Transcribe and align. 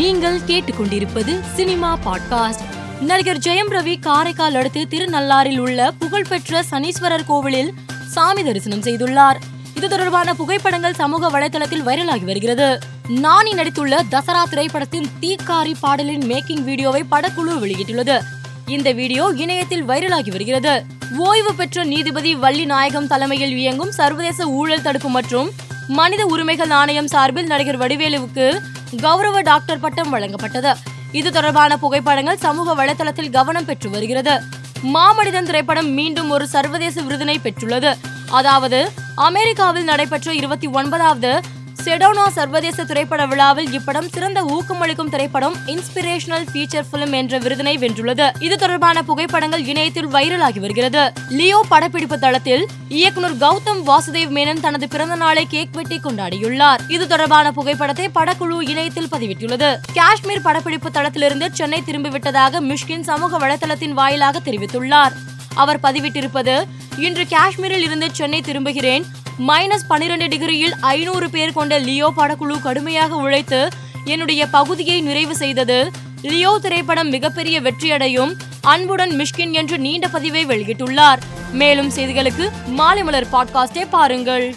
நீங்கள் 0.00 0.38
கேட்டுக்கொண்டிருப்பது 0.38 1.40
cinema 1.54 1.98
podcast. 2.04 2.60
நடிகர் 3.00 3.38
ஜெயம் 3.38 3.70
ரவி 3.70 4.00
காரைக்கால் 4.00 4.54
அடுத்து 4.54 4.86
திருநள்ளாரில் 4.90 5.58
உள்ள 5.58 5.90
புகழ்பெற்ற 5.90 6.64
சனீஸ்வரர் 6.70 7.24
கோவிலில் 7.26 7.74
சாமி 8.06 8.42
தரிசனம் 8.42 8.80
செய்துள்ளார். 8.80 9.36
இது 9.74 9.88
தொடர்பான 9.88 10.34
புகைப்படங்கள் 10.34 10.94
சமூக 10.94 11.30
வலைதளத்தில் 11.30 11.86
வைரலாகி 11.86 12.24
வருகிறது. 12.24 12.78
நானி 13.08 13.50
நடித்துள்ள 13.50 14.00
தசரா 14.10 14.42
திரைப்படத்தின் 14.50 15.06
தீக்காரி 15.20 15.74
பாடலின் 15.80 16.20
மேக்கிங் 16.20 16.64
வீடியோவை 16.64 17.04
படக்குழு 17.10 17.58
வெளியிட்டுள்ளது. 17.60 18.20
இந்த 18.66 18.92
வீடியோ 18.92 19.32
இணையத்தில் 19.36 19.88
வைரலாகி 19.88 20.30
வருகிறது. 20.30 20.84
ஓய்வு 21.18 21.54
பெற்ற 21.54 21.84
நீதிபதி 21.84 22.34
வள்ளி 22.34 22.64
நாயகம் 22.64 23.06
தலைமையில் 23.06 23.56
இயங்கும் 23.56 23.92
சர்வதேச 23.92 24.46
ஊழல் 24.46 24.82
தடுப்பு 24.82 25.08
மற்றும் 25.08 25.50
மனித 25.88 26.26
உரிமைகள் 26.26 26.70
ஆணையம் 26.70 27.08
சார்பில் 27.08 27.46
நடிகர் 27.46 27.78
வடிவேலுவுக்கு 27.78 28.60
கௌரவ 28.98 29.40
டாக்டர் 29.40 29.80
பட்டம் 29.80 30.14
வழங்கப்பட்டது. 30.14 30.72
இது 31.12 31.32
தொடர்பான 31.32 31.76
புகைப்படங்கள் 31.76 32.36
சமூக 32.36 32.84
வலைதளத்தில் 32.84 33.30
கவனம் 33.30 33.64
பெற்று 33.64 33.90
வருகிறது. 33.90 34.40
மாமனிதன் 34.94 35.48
திரைப்படம் 35.48 35.90
மீண்டும் 35.90 36.30
ஒரு 36.30 36.48
சர்வதேச 36.48 37.02
விருதினை 37.02 37.36
பெற்றுள்ளது. 37.42 37.98
அதாவது 38.30 38.92
அமெரிக்காவில் 39.14 39.84
நடைபெற்ற 39.84 40.34
இருபத்தி 40.34 40.66
ஒன்பதாவது 40.66 41.40
செடோனா 41.84 42.28
சர்வதேச 42.28 42.84
திரைப்பட 42.84 43.26
விழாவில் 43.26 43.68
இப்படம் 43.78 44.08
சிறந்த 44.14 44.40
ஊக்கமளிக்கும் 44.54 45.08
திரைப்படம் 45.08 45.54
இன்ஸ்பிரேஷனல் 45.66 46.44
ஃபீச்சர் 46.52 46.86
பிலிம் 46.92 47.12
என்ற 47.12 47.38
விருதினை 47.38 47.74
வென்றுள்ளது. 47.78 48.42
இது 48.42 48.56
தொடர்பான 48.56 49.02
புகைப்படங்கள் 49.02 49.64
இணையத்தில் 49.64 50.08
வைரலாகி 50.08 50.60
வருகிறது. 50.60 51.12
லியோ 51.28 51.64
படப்பிடிப்பு 51.68 52.18
தளத்தில் 52.18 52.66
இயக்குனர் 52.88 53.36
கௌதம் 53.36 53.82
வாசுதேவ் 53.86 54.34
மேனன் 54.36 54.60
தனது 54.60 54.88
பிறந்த 54.88 55.14
நாளை 55.14 55.46
கேக் 55.46 55.72
வெட்டி 55.72 56.00
கொண்டாடியுள்ளார். 56.04 56.80
இது 56.88 57.06
தொடர்பான 57.06 57.52
புகைப்படத்தை 57.52 58.10
படக்குழு 58.14 58.58
இணையத்தில் 58.72 59.10
பதிவிட்டுள்ளது. 59.12 59.78
காஷ்மீர் 59.94 60.42
படப்பிடிப்பு 60.42 60.90
தளத்திலிருந்து 60.90 61.48
சென்னை 61.52 61.82
திரும்பிவிட்டதாக 61.86 62.60
மிஷ்கின் 62.60 63.00
சமூக 63.00 63.38
வலைதளத்தின் 63.38 63.92
வாயிலாக 63.92 64.38
தெரிவித்துள்ளார். 64.50 65.16
அவர் 65.54 65.80
பதிவிட்டிருப்பது 65.80 66.62
இன்று 66.96 67.26
காஷ்மீரில் 67.28 67.82
இருந்து 67.82 68.08
சென்னை 68.12 68.40
திரும்புகிறேன். 68.40 69.04
மைனஸ் 69.46 69.86
பன்னிரண்டு 69.88 70.26
டிகிரியில் 70.26 70.74
ஐநூறு 70.80 71.30
பேர் 71.30 71.52
கொண்ட 71.52 71.78
லியோ 71.78 72.12
படக்குழு 72.16 72.62
கடுமையாக 72.62 73.16
உழைத்து 73.16 73.68
என்னுடைய 74.04 74.46
பகுதியை 74.46 75.00
நிறைவு 75.00 75.36
செய்தது. 75.36 75.90
லியோ 76.22 76.58
திரைப்படம் 76.62 77.08
மிகப்பெரிய 77.08 77.60
வெற்றியடையும். 77.60 78.36
அன்புடன் 78.60 79.10
மிஷ்கின் 79.10 79.52
என்று 79.52 79.78
நீண்ட 79.78 80.08
பதிவை 80.08 80.46
வெளியிட்டுள்ளார். 80.46 81.18
மேலும் 81.52 81.90
செய்திகளுக்கு 81.90 82.50
மாலை 82.66 83.04
மலர் 83.04 83.26
பாட்காஸ்டை 83.32 83.86
பாருங்கள். 83.90 84.54